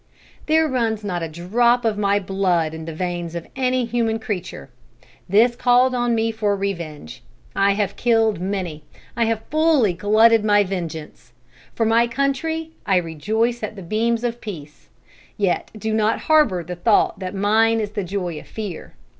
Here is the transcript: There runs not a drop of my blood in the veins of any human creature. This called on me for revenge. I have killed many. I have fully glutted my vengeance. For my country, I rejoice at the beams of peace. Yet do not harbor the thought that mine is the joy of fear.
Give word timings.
There 0.47 0.67
runs 0.67 1.03
not 1.03 1.21
a 1.21 1.27
drop 1.27 1.85
of 1.85 1.95
my 1.95 2.17
blood 2.19 2.73
in 2.73 2.85
the 2.85 2.91
veins 2.91 3.35
of 3.35 3.45
any 3.55 3.85
human 3.85 4.17
creature. 4.17 4.71
This 5.29 5.55
called 5.55 5.93
on 5.93 6.15
me 6.15 6.31
for 6.31 6.55
revenge. 6.55 7.21
I 7.55 7.73
have 7.75 7.95
killed 7.95 8.39
many. 8.41 8.83
I 9.15 9.25
have 9.25 9.43
fully 9.51 9.93
glutted 9.93 10.43
my 10.43 10.63
vengeance. 10.63 11.33
For 11.75 11.85
my 11.85 12.07
country, 12.07 12.71
I 12.83 12.95
rejoice 12.97 13.61
at 13.61 13.75
the 13.75 13.83
beams 13.83 14.23
of 14.23 14.41
peace. 14.41 14.89
Yet 15.37 15.69
do 15.77 15.93
not 15.93 16.21
harbor 16.21 16.63
the 16.63 16.75
thought 16.77 17.19
that 17.19 17.35
mine 17.35 17.79
is 17.79 17.91
the 17.91 18.03
joy 18.03 18.39
of 18.39 18.47
fear. 18.47 18.95